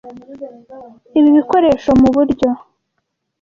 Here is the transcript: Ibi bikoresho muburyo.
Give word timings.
Ibi 1.17 1.29
bikoresho 1.35 1.89
muburyo. 2.01 2.49